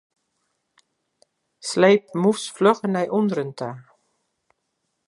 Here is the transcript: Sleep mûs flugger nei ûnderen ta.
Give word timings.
Sleep 1.69 2.03
mûs 2.21 2.41
flugger 2.55 2.87
nei 2.93 3.07
ûnderen 3.19 3.51
ta. 3.59 3.71